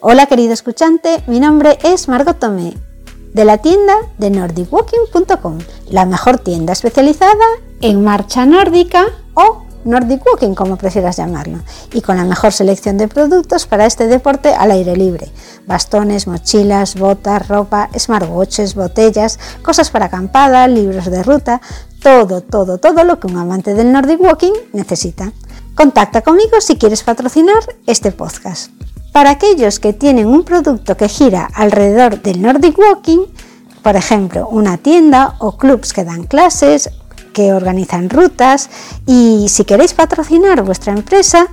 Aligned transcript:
Hola 0.00 0.26
querido 0.26 0.52
escuchante, 0.52 1.24
mi 1.26 1.40
nombre 1.40 1.76
es 1.82 2.06
Margot 2.06 2.38
Tomé, 2.38 2.72
de 3.34 3.44
la 3.44 3.58
tienda 3.58 3.94
de 4.16 4.30
nordicwalking.com, 4.30 5.58
la 5.90 6.06
mejor 6.06 6.38
tienda 6.38 6.72
especializada 6.72 7.32
en 7.80 8.04
marcha 8.04 8.46
nórdica 8.46 9.06
o 9.34 9.64
Nordic 9.84 10.24
Walking, 10.24 10.54
como 10.54 10.76
prefieras 10.76 11.16
llamarlo, 11.16 11.58
y 11.92 12.00
con 12.00 12.16
la 12.16 12.24
mejor 12.24 12.52
selección 12.52 12.96
de 12.96 13.08
productos 13.08 13.66
para 13.66 13.86
este 13.86 14.06
deporte 14.06 14.54
al 14.54 14.70
aire 14.70 14.96
libre. 14.96 15.32
Bastones, 15.66 16.28
mochilas, 16.28 16.94
botas, 16.94 17.48
ropa, 17.48 17.90
smartwatches, 17.98 18.76
botellas, 18.76 19.40
cosas 19.62 19.90
para 19.90 20.06
acampada, 20.06 20.68
libros 20.68 21.06
de 21.06 21.24
ruta, 21.24 21.60
todo, 22.00 22.40
todo, 22.40 22.78
todo 22.78 23.02
lo 23.02 23.18
que 23.18 23.26
un 23.26 23.36
amante 23.36 23.74
del 23.74 23.90
Nordic 23.90 24.20
Walking 24.20 24.52
necesita. 24.72 25.32
Contacta 25.74 26.22
conmigo 26.22 26.60
si 26.60 26.76
quieres 26.76 27.02
patrocinar 27.02 27.64
este 27.86 28.12
podcast. 28.12 28.70
Para 29.12 29.30
aquellos 29.30 29.80
que 29.80 29.92
tienen 29.92 30.26
un 30.26 30.44
producto 30.44 30.96
que 30.96 31.08
gira 31.08 31.48
alrededor 31.54 32.22
del 32.22 32.40
Nordic 32.40 32.78
Walking, 32.78 33.20
por 33.82 33.96
ejemplo, 33.96 34.48
una 34.48 34.76
tienda 34.76 35.34
o 35.38 35.56
clubs 35.56 35.92
que 35.92 36.04
dan 36.04 36.24
clases 36.24 36.90
que 37.32 37.52
organizan 37.52 38.10
rutas 38.10 38.68
y 39.06 39.46
si 39.48 39.64
queréis 39.64 39.94
patrocinar 39.94 40.62
vuestra 40.62 40.92
empresa 40.92 41.46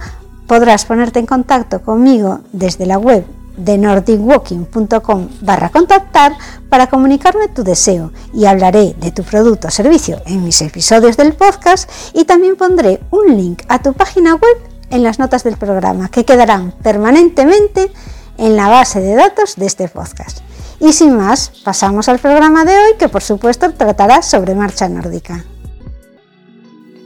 podrás 0.48 0.86
ponerte 0.86 1.20
en 1.20 1.26
contacto 1.26 1.82
conmigo 1.82 2.40
desde 2.52 2.86
la 2.86 2.98
web 2.98 3.26
de 3.58 3.78
nordicwalking.com 3.78 5.30
barra 5.42 5.70
contactar 5.70 6.34
para 6.70 6.88
comunicarme 6.88 7.48
tu 7.48 7.64
deseo 7.64 8.12
y 8.34 8.46
hablaré 8.46 8.96
de 9.00 9.12
tu 9.12 9.24
producto 9.24 9.68
o 9.68 9.72
servicio 9.72 10.22
en 10.26 10.44
mis 10.44 10.62
episodios 10.62 11.18
del 11.18 11.34
podcast 11.34 11.90
y 12.14 12.26
también 12.26 12.56
pondré 12.56 13.00
un 13.12 13.38
link 13.38 13.64
a 13.70 13.82
tu 13.82 13.94
página 13.94 14.36
web 14.36 14.75
en 14.90 15.04
las 15.04 15.20
notas 15.20 15.44
del 15.44 15.58
programa 15.58 16.10
que 16.10 16.26
quedarán 16.26 16.74
permanentemente 16.84 17.92
en 18.38 18.56
la 18.56 18.70
base 18.70 19.02
de 19.02 19.16
datos 19.16 19.56
de 19.56 19.66
este 19.66 19.88
podcast. 19.88 20.40
Y 20.80 20.94
sin 20.94 21.16
más, 21.16 21.52
pasamos 21.64 22.10
al 22.10 22.20
programa 22.20 22.66
de 22.66 22.72
hoy 22.72 22.98
que 23.00 23.10
por 23.10 23.22
supuesto 23.22 23.72
tratará 23.74 24.22
sobre 24.22 24.56
marcha 24.56 24.90
nórdica. 24.90 25.46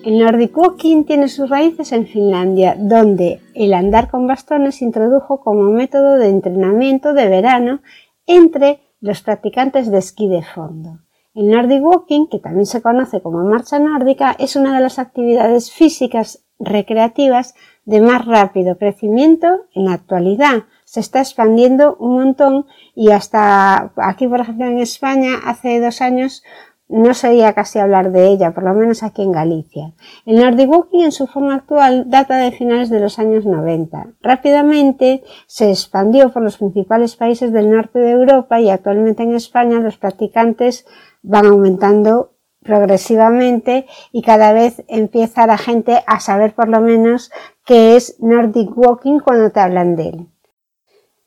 El 0.04 0.20
Nordic 0.20 0.58
Walking 0.58 1.04
tiene 1.04 1.28
sus 1.28 1.50
raíces 1.50 1.92
en 1.92 2.08
Finlandia, 2.08 2.76
donde 2.80 3.42
el 3.54 3.74
andar 3.74 4.10
con 4.10 4.28
bastones 4.28 4.78
se 4.78 4.86
introdujo 4.86 5.42
como 5.42 5.72
método 5.72 6.16
de 6.16 6.30
entrenamiento 6.30 7.14
de 7.14 7.28
verano 7.28 7.82
entre 8.26 8.80
los 9.02 9.22
practicantes 9.22 9.92
de 9.92 9.98
esquí 9.98 10.28
de 10.28 10.42
fondo. 10.42 11.00
El 11.40 11.52
Nordic 11.52 11.82
Walking, 11.82 12.28
que 12.28 12.40
también 12.40 12.66
se 12.66 12.82
conoce 12.82 13.22
como 13.22 13.46
marcha 13.46 13.80
nórdica, 13.80 14.36
es 14.38 14.58
una 14.58 14.76
de 14.76 14.82
las 14.82 15.00
actividades 15.00 15.72
físicas 15.72 16.44
recreativas 16.60 17.56
de 17.86 18.02
más 18.02 18.26
rápido 18.26 18.78
crecimiento 18.78 19.48
en 19.74 19.86
la 19.86 19.94
actualidad. 19.94 20.66
Se 20.84 21.00
está 21.00 21.20
expandiendo 21.20 21.96
un 21.96 22.16
montón 22.16 22.66
y 22.94 23.12
hasta 23.12 23.94
aquí, 23.96 24.28
por 24.28 24.42
ejemplo, 24.42 24.66
en 24.66 24.80
España, 24.80 25.36
hace 25.46 25.80
dos 25.80 26.02
años 26.02 26.44
no 26.90 27.14
se 27.14 27.30
oía 27.30 27.54
casi 27.54 27.78
hablar 27.78 28.12
de 28.12 28.28
ella, 28.28 28.52
por 28.52 28.64
lo 28.64 28.74
menos 28.74 29.04
aquí 29.04 29.22
en 29.22 29.32
Galicia. 29.32 29.94
El 30.26 30.40
Nordic 30.40 30.70
Walking 30.70 31.04
en 31.04 31.12
su 31.12 31.28
forma 31.28 31.54
actual 31.54 32.10
data 32.10 32.38
de 32.38 32.52
finales 32.52 32.90
de 32.90 33.00
los 33.00 33.20
años 33.20 33.46
90. 33.46 34.08
Rápidamente 34.22 35.24
se 35.46 35.70
expandió 35.70 36.34
por 36.34 36.42
los 36.42 36.58
principales 36.58 37.16
países 37.16 37.54
del 37.54 37.70
norte 37.70 38.00
de 38.00 38.12
Europa 38.12 38.60
y 38.60 38.72
actualmente 38.72 39.22
en 39.22 39.36
España 39.36 39.80
los 39.80 39.98
practicantes 39.98 40.88
van 41.22 41.46
aumentando 41.46 42.34
progresivamente 42.64 43.86
y 44.12 44.24
cada 44.24 44.52
vez 44.52 44.84
empieza 44.88 45.48
la 45.48 45.58
gente 45.58 46.04
a 46.08 46.20
saber 46.20 46.54
por 46.54 46.70
lo 46.70 46.82
menos 46.82 47.32
qué 47.66 47.96
es 47.96 48.18
Nordic 48.20 48.76
Walking 48.76 49.20
cuando 49.20 49.52
te 49.52 49.60
hablan 49.60 49.96
de 49.96 50.10
él. 50.10 50.28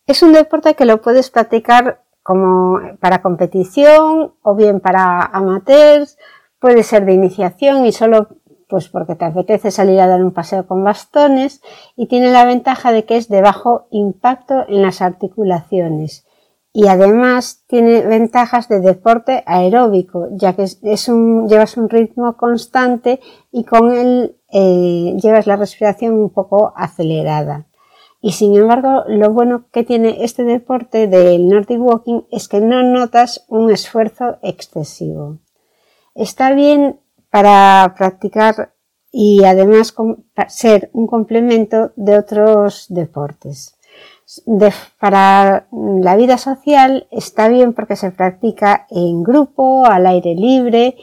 Es 0.06 0.22
un 0.24 0.32
deporte 0.32 0.74
que 0.74 0.84
lo 0.84 1.00
puedes 1.00 1.30
practicar 1.30 2.01
como 2.22 2.80
para 3.00 3.22
competición 3.22 4.34
o 4.42 4.54
bien 4.54 4.80
para 4.80 5.22
amateurs, 5.22 6.18
puede 6.58 6.82
ser 6.82 7.04
de 7.04 7.14
iniciación 7.14 7.84
y 7.86 7.92
solo 7.92 8.28
pues 8.68 8.88
porque 8.88 9.16
te 9.16 9.26
apetece 9.26 9.70
salir 9.70 10.00
a 10.00 10.06
dar 10.06 10.24
un 10.24 10.32
paseo 10.32 10.66
con 10.66 10.82
bastones 10.82 11.60
y 11.94 12.06
tiene 12.06 12.32
la 12.32 12.46
ventaja 12.46 12.90
de 12.90 13.04
que 13.04 13.18
es 13.18 13.28
de 13.28 13.42
bajo 13.42 13.86
impacto 13.90 14.64
en 14.66 14.80
las 14.80 15.02
articulaciones 15.02 16.26
y 16.72 16.88
además 16.88 17.64
tiene 17.66 18.00
ventajas 18.00 18.68
de 18.68 18.80
deporte 18.80 19.42
aeróbico 19.46 20.28
ya 20.32 20.54
que 20.54 20.62
es 20.62 21.08
un, 21.08 21.48
llevas 21.48 21.76
un 21.76 21.90
ritmo 21.90 22.36
constante 22.38 23.20
y 23.50 23.64
con 23.64 23.92
él 23.92 24.38
eh, 24.50 25.16
llevas 25.22 25.46
la 25.46 25.56
respiración 25.56 26.14
un 26.14 26.30
poco 26.30 26.72
acelerada. 26.76 27.66
Y 28.24 28.32
sin 28.32 28.56
embargo, 28.56 29.02
lo 29.08 29.32
bueno 29.32 29.64
que 29.72 29.82
tiene 29.82 30.24
este 30.24 30.44
deporte 30.44 31.08
del 31.08 31.48
Nordic 31.48 31.80
Walking 31.80 32.20
es 32.30 32.46
que 32.46 32.60
no 32.60 32.84
notas 32.84 33.44
un 33.48 33.68
esfuerzo 33.68 34.38
excesivo. 34.42 35.38
Está 36.14 36.52
bien 36.52 37.00
para 37.30 37.94
practicar 37.98 38.74
y 39.10 39.44
además 39.44 39.92
ser 40.46 40.88
un 40.92 41.08
complemento 41.08 41.90
de 41.96 42.16
otros 42.16 42.86
deportes. 42.88 43.76
para 45.00 45.66
la 45.72 46.14
vida 46.14 46.38
social 46.38 47.08
está 47.10 47.48
bien 47.48 47.74
porque 47.74 47.96
se 47.96 48.12
practica 48.12 48.86
en 48.88 49.24
grupo, 49.24 49.84
al 49.84 50.06
aire 50.06 50.36
libre 50.36 50.96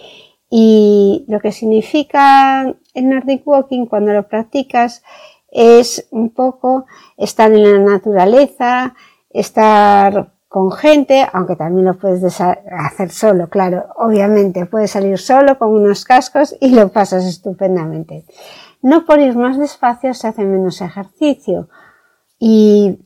y 0.50 1.26
lo 1.28 1.42
que 1.42 1.52
significa 1.52 2.74
el 2.94 3.10
Nordic 3.10 3.46
Walking 3.46 3.88
cuando 3.88 4.14
lo 4.14 4.26
practicas 4.28 5.04
es 5.52 6.08
un 6.12 6.34
poco 6.34 6.86
estar 7.18 7.52
en 7.52 7.64
la 7.64 7.80
naturaleza, 7.80 8.96
estar 9.30 10.34
con 10.48 10.72
gente, 10.72 11.28
aunque 11.32 11.56
también 11.56 11.86
lo 11.86 11.94
puedes 11.94 12.24
hacer 12.42 13.12
solo, 13.12 13.50
claro, 13.50 13.86
obviamente 13.98 14.66
puedes 14.66 14.92
salir 14.92 15.20
solo 15.20 15.60
con 15.60 15.70
unos 15.70 16.06
cascos 16.06 16.56
y 16.60 16.74
lo 16.74 16.90
pasas 16.90 17.26
estupendamente. 17.26 18.26
No 18.82 19.06
por 19.06 19.20
ir 19.20 19.36
más 19.36 19.60
despacio 19.60 20.14
se 20.16 20.28
hace 20.28 20.44
menos 20.46 20.82
ejercicio 20.82 21.70
y 22.40 23.00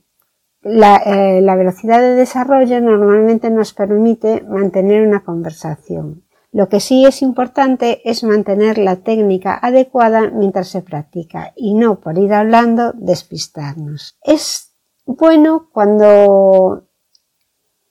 la, 0.61 0.95
eh, 0.97 1.41
la 1.41 1.55
velocidad 1.55 1.99
de 1.99 2.15
desarrollo 2.15 2.79
normalmente 2.79 3.49
nos 3.49 3.73
permite 3.73 4.41
mantener 4.43 5.05
una 5.05 5.25
conversación. 5.25 6.22
Lo 6.53 6.69
que 6.69 6.79
sí 6.79 7.03
es 7.03 7.23
importante 7.23 8.07
es 8.07 8.23
mantener 8.23 8.77
la 8.77 8.97
técnica 8.97 9.57
adecuada 9.59 10.29
mientras 10.29 10.67
se 10.67 10.83
practica 10.83 11.51
y 11.55 11.73
no 11.73 11.99
por 11.99 12.19
ir 12.19 12.31
hablando 12.31 12.91
despistarnos. 12.93 14.19
Es 14.21 14.71
bueno 15.07 15.69
cuando 15.73 16.87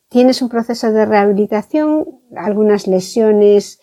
tienes 0.08 0.42
un 0.42 0.48
proceso 0.48 0.92
de 0.92 1.04
rehabilitación, 1.04 2.20
algunas 2.36 2.86
lesiones 2.86 3.80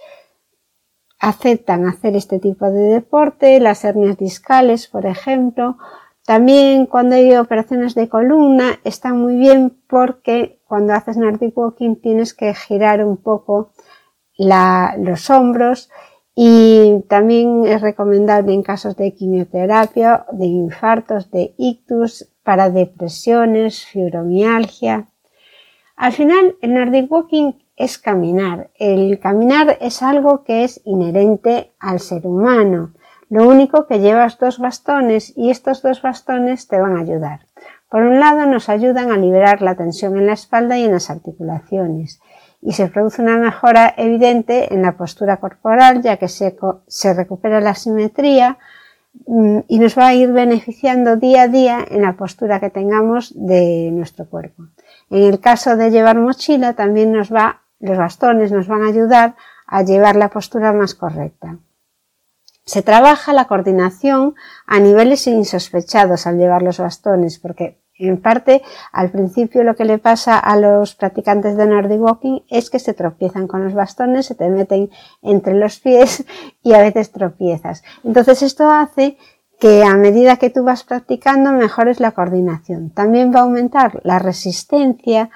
aceptan 1.19 1.85
hacer 1.85 2.15
este 2.15 2.39
tipo 2.39 2.71
de 2.71 2.83
deporte, 2.83 3.59
las 3.59 3.83
hernias 3.83 4.17
discales, 4.17 4.87
por 4.87 5.05
ejemplo. 5.05 5.77
También 6.25 6.85
cuando 6.85 7.17
hay 7.17 7.35
operaciones 7.35 7.95
de 7.95 8.07
columna 8.07 8.79
está 8.85 9.13
muy 9.13 9.35
bien 9.35 9.77
porque 9.89 10.61
cuando 10.69 10.93
haces 10.93 11.17
Nordic 11.17 11.57
Walking 11.57 11.97
tienes 11.97 12.33
que 12.33 12.53
girar 12.53 13.03
un 13.03 13.17
poco 13.17 13.71
los 14.39 15.29
hombros 15.29 15.89
y 16.33 17.03
también 17.09 17.65
es 17.65 17.81
recomendable 17.81 18.53
en 18.53 18.63
casos 18.63 18.95
de 18.95 19.13
quimioterapia, 19.13 20.25
de 20.31 20.45
infartos, 20.45 21.31
de 21.31 21.53
ictus, 21.57 22.29
para 22.43 22.69
depresiones, 22.69 23.85
fibromialgia. 23.85 25.09
Al 25.97 26.13
final, 26.13 26.55
el 26.61 26.73
Nordic 26.73 27.11
Walking 27.11 27.51
es 27.75 27.97
caminar. 27.97 28.69
El 28.75 29.19
caminar 29.19 29.77
es 29.81 30.01
algo 30.01 30.43
que 30.45 30.63
es 30.63 30.81
inherente 30.85 31.73
al 31.77 31.99
ser 31.99 32.25
humano. 32.25 32.93
Lo 33.29 33.47
único 33.47 33.85
que 33.85 33.99
llevas 33.99 34.39
dos 34.39 34.59
bastones 34.59 35.37
y 35.37 35.49
estos 35.49 35.81
dos 35.81 36.01
bastones 36.01 36.67
te 36.67 36.79
van 36.79 36.97
a 36.97 37.01
ayudar. 37.01 37.41
Por 37.89 38.03
un 38.03 38.19
lado, 38.19 38.45
nos 38.45 38.69
ayudan 38.69 39.11
a 39.11 39.17
liberar 39.17 39.61
la 39.61 39.75
tensión 39.75 40.17
en 40.17 40.27
la 40.27 40.33
espalda 40.33 40.77
y 40.77 40.85
en 40.85 40.91
las 40.91 41.09
articulaciones 41.09 42.21
y 42.61 42.73
se 42.73 42.87
produce 42.87 43.21
una 43.21 43.37
mejora 43.37 43.93
evidente 43.97 44.73
en 44.73 44.81
la 44.81 44.97
postura 44.97 45.37
corporal 45.37 46.01
ya 46.01 46.17
que 46.17 46.27
se, 46.27 46.57
se 46.87 47.13
recupera 47.13 47.61
la 47.61 47.75
simetría 47.75 48.57
mm, 49.27 49.59
y 49.67 49.79
nos 49.79 49.97
va 49.97 50.07
a 50.07 50.13
ir 50.13 50.31
beneficiando 50.31 51.15
día 51.15 51.43
a 51.43 51.47
día 51.47 51.85
en 51.89 52.01
la 52.01 52.13
postura 52.13 52.59
que 52.59 52.69
tengamos 52.69 53.33
de 53.35 53.89
nuestro 53.91 54.29
cuerpo. 54.29 54.63
En 55.09 55.23
el 55.23 55.39
caso 55.39 55.75
de 55.77 55.91
llevar 55.91 56.17
mochila 56.17 56.73
también 56.73 57.11
nos 57.11 57.33
va, 57.33 57.61
los 57.79 57.97
bastones 57.97 58.51
nos 58.51 58.67
van 58.67 58.83
a 58.83 58.89
ayudar 58.89 59.35
a 59.65 59.83
llevar 59.83 60.15
la 60.15 60.29
postura 60.29 60.73
más 60.73 60.95
correcta. 60.95 61.57
Se 62.65 62.83
trabaja 62.83 63.33
la 63.33 63.45
coordinación 63.45 64.35
a 64.67 64.79
niveles 64.79 65.25
insospechados 65.25 66.27
al 66.27 66.37
llevar 66.37 66.61
los 66.61 66.77
bastones 66.77 67.39
porque 67.39 67.78
en 67.99 68.21
parte, 68.21 68.61
al 68.91 69.11
principio 69.11 69.63
lo 69.63 69.75
que 69.75 69.85
le 69.85 69.97
pasa 69.97 70.39
a 70.39 70.55
los 70.57 70.95
practicantes 70.95 71.57
de 71.57 71.67
Nordic 71.67 72.01
Walking 72.01 72.39
es 72.49 72.69
que 72.69 72.79
se 72.79 72.93
tropiezan 72.93 73.47
con 73.47 73.63
los 73.63 73.73
bastones, 73.73 74.25
se 74.25 74.35
te 74.35 74.49
meten 74.49 74.89
entre 75.21 75.53
los 75.53 75.79
pies 75.79 76.25
y 76.63 76.73
a 76.73 76.79
veces 76.79 77.11
tropiezas. 77.11 77.83
Entonces 78.03 78.41
esto 78.41 78.69
hace 78.71 79.17
que 79.59 79.83
a 79.83 79.95
medida 79.95 80.37
que 80.37 80.49
tú 80.49 80.63
vas 80.63 80.83
practicando 80.83 81.51
mejores 81.51 81.99
la 81.99 82.11
coordinación. 82.11 82.91
También 82.91 83.33
va 83.35 83.39
a 83.39 83.43
aumentar 83.43 83.99
la 84.03 84.17
resistencia 84.17 85.29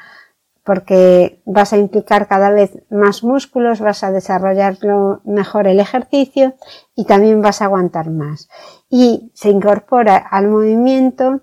porque 0.63 1.42
vas 1.45 1.74
a 1.74 1.77
implicar 1.77 2.27
cada 2.30 2.50
vez 2.50 2.71
más 2.89 3.24
músculos, 3.24 3.81
vas 3.81 4.04
a 4.04 4.12
desarrollarlo 4.12 5.19
mejor 5.25 5.68
el 5.68 5.81
ejercicio 5.81 6.54
y 6.95 7.04
también 7.04 7.42
vas 7.42 7.62
a 7.62 7.66
aguantar 7.66 8.09
más. 8.09 8.48
Y 8.89 9.31
se 9.33 9.50
incorpora 9.50 10.16
al 10.16 10.48
movimiento 10.48 11.42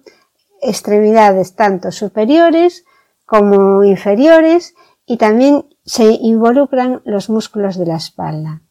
extremidades 0.62 1.54
tanto 1.54 1.90
superiores 1.92 2.84
como 3.26 3.84
inferiores 3.84 4.74
y 5.06 5.16
también 5.16 5.66
se 5.84 6.18
involucran 6.20 7.02
los 7.04 7.30
músculos 7.30 7.76
de 7.76 7.86
la 7.86 7.96
espalda. 7.96 8.62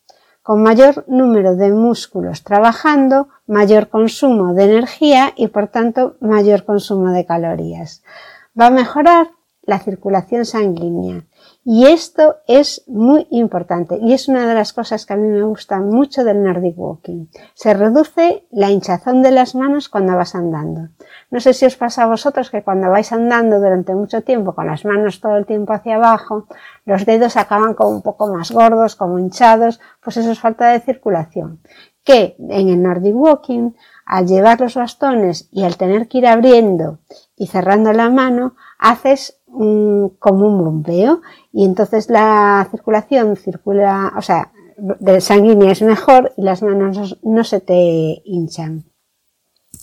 Con 0.42 0.64
mayor 0.64 1.06
número 1.08 1.56
de 1.56 1.72
músculos 1.72 2.44
trabajando, 2.44 3.28
mayor 3.46 3.90
consumo 3.90 4.54
de 4.54 4.64
energía 4.66 5.34
y 5.36 5.48
por 5.48 5.68
tanto 5.68 6.16
mayor 6.22 6.66
consumo 6.66 7.12
de 7.12 7.26
calorías. 7.26 8.04
Va 8.60 8.68
a 8.68 8.72
mejorar 8.72 9.32
la 9.62 9.80
circulación 9.80 10.46
sanguínea. 10.46 11.26
Y 11.72 11.86
esto 11.86 12.38
es 12.48 12.84
muy 12.88 13.28
importante 13.30 14.00
y 14.02 14.14
es 14.14 14.28
una 14.28 14.48
de 14.48 14.56
las 14.56 14.74
cosas 14.74 15.06
que 15.06 15.14
a 15.14 15.18
mí 15.18 15.28
me 15.28 15.44
gusta 15.44 15.80
mucho 15.80 16.24
del 16.24 16.42
Nordic 16.42 16.74
Walking. 16.76 17.28
Se 17.54 17.76
reduce 17.76 18.48
la 18.50 18.72
hinchazón 18.72 19.22
de 19.22 19.30
las 19.30 19.54
manos 19.54 19.88
cuando 19.88 20.16
vas 20.16 20.34
andando. 20.34 20.90
No 21.30 21.40
sé 21.40 21.54
si 21.54 21.68
os 21.68 21.76
pasa 21.76 22.02
a 22.02 22.08
vosotros 22.08 22.50
que 22.50 22.64
cuando 22.64 22.90
vais 22.90 23.12
andando 23.12 23.60
durante 23.60 23.94
mucho 23.94 24.24
tiempo 24.24 24.56
con 24.56 24.66
las 24.66 24.84
manos 24.84 25.22
todo 25.22 25.38
el 25.38 25.46
tiempo 25.46 25.72
hacia 25.72 25.98
abajo, 25.98 26.48
los 26.86 27.06
dedos 27.06 27.38
acaban 27.38 27.76
como 27.76 27.92
un 27.92 28.02
poco 28.02 28.34
más 28.34 28.50
gordos, 28.50 28.96
como 28.96 29.20
hinchados, 29.20 29.80
pues 30.02 30.18
eso 30.18 30.32
es 30.32 30.40
falta 30.40 30.70
de 30.70 30.80
circulación. 30.80 31.62
Que 32.04 32.36
en 32.40 32.70
el 32.70 32.82
Nordic 32.82 33.16
Walking, 33.16 33.74
al 34.08 34.26
llevar 34.26 34.60
los 34.60 34.74
bastones 34.74 35.48
y 35.52 35.66
al 35.66 35.78
tener 35.78 36.08
que 36.08 36.18
ir 36.18 36.26
abriendo 36.26 36.98
y 37.38 37.46
cerrando 37.46 37.94
la 37.94 38.10
mano, 38.10 38.56
haces 38.80 39.39
como 39.52 40.48
un 40.48 40.64
bombeo 40.64 41.22
y 41.52 41.66
entonces 41.66 42.10
la 42.10 42.68
circulación 42.72 43.36
circula, 43.36 44.14
o 44.18 44.22
sea, 44.22 44.52
de 44.78 45.22
sanguínea 45.22 45.72
es 45.72 45.82
mejor 45.82 46.32
y 46.38 46.44
las 46.44 46.62
manos 46.62 47.20
no 47.24 47.44
se 47.44 47.60
te 47.60 48.22
hinchan. 48.24 48.86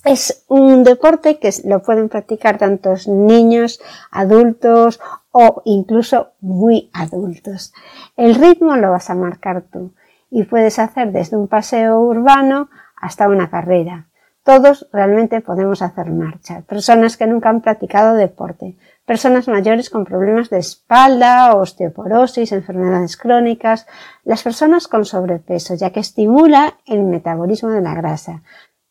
Es 0.05 0.45
un 0.49 0.85
deporte 0.85 1.39
que 1.39 1.51
lo 1.65 1.83
pueden 1.83 2.09
practicar 2.09 2.59
tantos 2.59 3.09
niños, 3.09 3.81
adultos 4.11 5.01
o 5.33 5.63
incluso 5.65 6.33
muy 6.41 6.91
adultos. 6.93 7.73
El 8.17 8.37
ritmo 8.37 8.77
lo 8.77 8.91
vas 8.91 9.11
a 9.11 9.15
marcar 9.15 9.65
tú 9.71 9.93
y 10.31 10.45
puedes 10.45 10.79
hacer 10.79 11.13
desde 11.13 11.37
un 11.37 11.49
paseo 11.49 12.01
urbano 12.01 12.69
hasta 12.97 13.29
una 13.29 13.51
carrera. 13.51 14.09
Todos 14.47 14.87
realmente 14.93 15.41
podemos 15.41 15.83
hacer 15.83 16.13
marcha. 16.13 16.61
Personas 16.61 17.17
que 17.17 17.27
nunca 17.27 17.49
han 17.49 17.63
practicado 17.63 18.15
deporte, 18.15 18.77
personas 19.05 19.49
mayores 19.49 19.91
con 19.91 20.05
problemas 20.05 20.51
de 20.51 20.59
espalda, 20.59 21.57
osteoporosis, 21.57 22.53
enfermedades 22.53 23.17
crónicas, 23.17 23.89
las 24.23 24.45
personas 24.45 24.87
con 24.87 25.05
sobrepeso, 25.05 25.75
ya 25.75 25.91
que 25.91 25.99
estimula 25.99 26.75
el 26.87 27.03
metabolismo 27.03 27.71
de 27.71 27.81
la 27.81 27.95
grasa. 27.95 28.45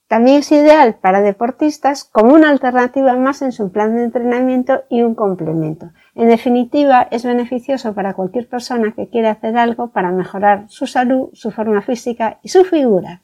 También 0.10 0.40
es 0.40 0.52
ideal 0.52 0.96
para 0.96 1.22
deportistas 1.22 2.04
como 2.04 2.34
una 2.34 2.50
alternativa 2.50 3.16
más 3.16 3.42
en 3.42 3.54
su 3.54 3.72
plan 3.72 3.96
de 3.96 4.04
entrenamiento 4.04 4.84
y 4.90 5.04
un 5.04 5.16
complemento. 5.16 5.92
En 6.16 6.28
definitiva, 6.28 7.08
es 7.12 7.24
beneficioso 7.24 7.94
para 7.94 8.14
cualquier 8.14 8.50
persona 8.50 8.92
que 8.92 9.08
quiera 9.08 9.32
hacer 9.32 9.58
algo 9.58 9.92
para 9.92 10.12
mejorar 10.12 10.66
su 10.68 10.86
salud, 10.86 11.30
su 11.32 11.50
forma 11.52 11.82
física 11.82 12.40
y 12.44 12.50
su 12.50 12.66
figura. 12.66 13.22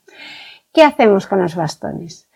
¿Qué 0.72 0.82
hacemos 0.82 1.26
con 1.26 1.42
los 1.42 1.54
bastones? 1.54 2.30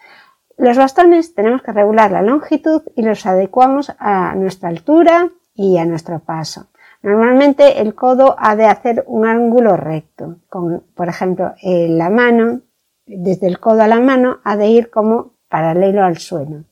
Los 0.58 0.76
bastones 0.76 1.34
tenemos 1.34 1.62
que 1.62 1.72
regular 1.72 2.10
la 2.10 2.20
longitud 2.20 2.82
y 2.94 3.02
los 3.02 3.24
adecuamos 3.24 3.92
a 3.98 4.34
nuestra 4.34 4.68
altura 4.68 5.30
y 5.54 5.78
a 5.78 5.86
nuestro 5.86 6.18
paso. 6.20 6.66
Normalmente 7.02 7.80
el 7.80 7.94
codo 7.94 8.36
ha 8.38 8.54
de 8.56 8.66
hacer 8.66 9.04
un 9.06 9.26
ángulo 9.26 9.76
recto. 9.76 10.36
Con, 10.50 10.84
por 10.94 11.08
ejemplo, 11.08 11.54
la 11.62 12.10
mano, 12.10 12.60
desde 13.06 13.46
el 13.46 13.58
codo 13.58 13.82
a 13.82 13.88
la 13.88 14.00
mano, 14.00 14.38
ha 14.44 14.56
de 14.56 14.66
ir 14.66 14.90
como 14.90 15.32
paralelo 15.48 16.04
al 16.04 16.18
suelo. 16.18 16.64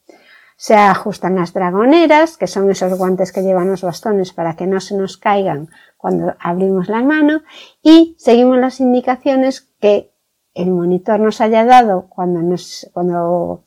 Se 0.56 0.74
ajustan 0.74 1.36
las 1.36 1.52
dragoneras, 1.52 2.36
que 2.36 2.46
son 2.46 2.70
esos 2.70 2.96
guantes 2.98 3.32
que 3.32 3.42
llevan 3.42 3.70
los 3.70 3.82
bastones 3.82 4.32
para 4.32 4.54
que 4.54 4.66
no 4.66 4.80
se 4.80 4.96
nos 4.96 5.16
caigan 5.16 5.68
cuando 5.96 6.34
abrimos 6.38 6.88
la 6.88 7.02
mano, 7.02 7.42
y 7.82 8.16
seguimos 8.18 8.58
las 8.58 8.80
indicaciones 8.80 9.72
que 9.80 10.13
el 10.54 10.70
monitor 10.70 11.20
nos 11.20 11.40
haya 11.40 11.64
dado 11.64 12.06
cuando, 12.08 12.40
nos, 12.40 12.88
cuando 12.92 13.64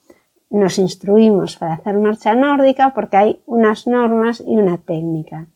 nos 0.49 0.79
instruimos 0.79 1.57
para 1.57 1.75
hacer 1.75 1.97
marcha 1.97 2.33
nórdica 2.33 2.93
porque 2.93 3.17
hay 3.17 3.43
unas 3.45 3.87
normas 3.87 4.41
y 4.45 4.55
una 4.55 4.77
técnica. 4.77 5.47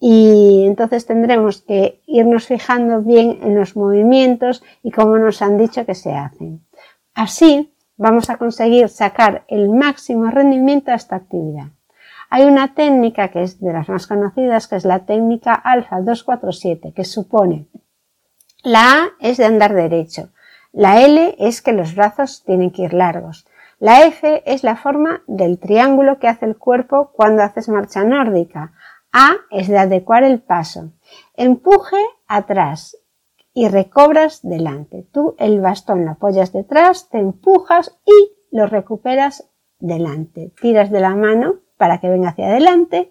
Y 0.00 0.64
entonces 0.66 1.06
tendremos 1.06 1.62
que 1.62 2.02
irnos 2.06 2.46
fijando 2.46 3.02
bien 3.02 3.38
en 3.42 3.54
los 3.54 3.76
movimientos 3.76 4.64
y 4.82 4.90
cómo 4.90 5.16
nos 5.18 5.42
han 5.42 5.58
dicho 5.58 5.86
que 5.86 5.94
se 5.94 6.12
hacen. 6.12 6.66
Así 7.14 7.72
vamos 7.96 8.28
a 8.30 8.36
conseguir 8.36 8.88
sacar 8.88 9.44
el 9.46 9.68
máximo 9.68 10.30
rendimiento 10.30 10.90
a 10.90 10.96
esta 10.96 11.16
actividad. 11.16 11.66
Hay 12.30 12.44
una 12.44 12.74
técnica 12.74 13.28
que 13.28 13.42
es 13.42 13.60
de 13.60 13.72
las 13.72 13.88
más 13.88 14.06
conocidas, 14.06 14.66
que 14.66 14.76
es 14.76 14.84
la 14.86 15.00
técnica 15.00 15.52
alfa 15.52 16.00
247, 16.00 16.92
que 16.94 17.04
supone 17.04 17.68
la 18.64 18.92
A 18.92 19.08
es 19.20 19.38
de 19.38 19.44
andar 19.44 19.74
derecho, 19.74 20.30
la 20.72 21.02
L 21.02 21.36
es 21.38 21.60
que 21.60 21.72
los 21.72 21.94
brazos 21.94 22.44
tienen 22.44 22.70
que 22.70 22.82
ir 22.82 22.94
largos. 22.94 23.46
La 23.78 24.06
F 24.06 24.42
es 24.46 24.64
la 24.64 24.76
forma 24.76 25.22
del 25.26 25.58
triángulo 25.58 26.18
que 26.18 26.28
hace 26.28 26.46
el 26.46 26.56
cuerpo 26.56 27.12
cuando 27.12 27.42
haces 27.42 27.68
marcha 27.68 28.04
nórdica. 28.04 28.72
A 29.12 29.34
es 29.50 29.68
de 29.68 29.78
adecuar 29.78 30.24
el 30.24 30.40
paso. 30.40 30.92
Empuje 31.34 31.98
atrás 32.26 32.96
y 33.52 33.68
recobras 33.68 34.40
delante. 34.42 35.06
Tú 35.12 35.34
el 35.38 35.60
bastón 35.60 36.06
lo 36.06 36.12
apoyas 36.12 36.52
detrás, 36.52 37.10
te 37.10 37.18
empujas 37.18 37.98
y 38.06 38.32
lo 38.50 38.66
recuperas 38.66 39.50
delante. 39.78 40.54
Tiras 40.58 40.90
de 40.90 41.00
la 41.00 41.14
mano 41.14 41.56
para 41.76 42.00
que 42.00 42.08
venga 42.08 42.30
hacia 42.30 42.46
adelante, 42.46 43.10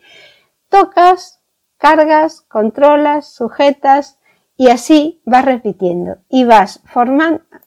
tocas, 0.70 1.44
cargas, 1.78 2.42
controlas, 2.42 3.28
sujetas, 3.28 4.18
y 4.62 4.70
así 4.70 5.24
vas 5.26 5.44
repitiendo 5.44 6.18
y 6.30 6.44
vas 6.44 6.84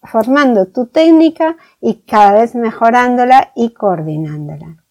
formando 0.04 0.66
tu 0.66 0.86
técnica 0.86 1.56
y 1.80 2.02
cada 2.02 2.40
vez 2.40 2.54
mejorándola 2.54 3.52
y 3.54 3.70
coordinándola. 3.70 4.84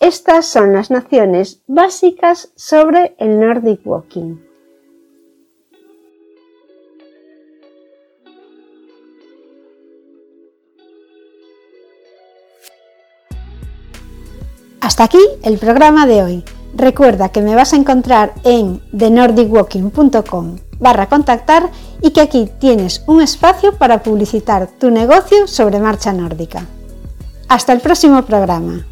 Estas 0.00 0.46
son 0.46 0.72
las 0.72 0.90
nociones 0.90 1.62
básicas 1.66 2.52
sobre 2.54 3.16
el 3.18 3.40
Nordic 3.40 3.80
Walking. 3.84 4.36
Hasta 14.80 15.04
aquí 15.04 15.18
el 15.42 15.58
programa 15.58 16.06
de 16.06 16.22
hoy. 16.22 16.44
Recuerda 16.74 17.30
que 17.30 17.42
me 17.42 17.54
vas 17.56 17.72
a 17.72 17.76
encontrar 17.76 18.34
en 18.44 18.80
thenordicwalking.com 18.96 20.67
barra 20.78 21.08
contactar 21.08 21.70
y 22.02 22.10
que 22.10 22.20
aquí 22.20 22.48
tienes 22.58 23.02
un 23.06 23.20
espacio 23.20 23.76
para 23.76 24.02
publicitar 24.02 24.68
tu 24.78 24.90
negocio 24.90 25.46
sobre 25.46 25.80
marcha 25.80 26.12
nórdica. 26.12 26.66
Hasta 27.48 27.72
el 27.72 27.80
próximo 27.80 28.22
programa. 28.22 28.84